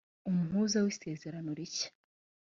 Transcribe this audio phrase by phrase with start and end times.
[0.29, 1.89] umuhuza w isezerano rishya